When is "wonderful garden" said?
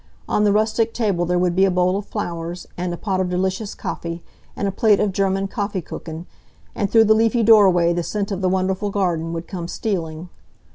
8.49-9.31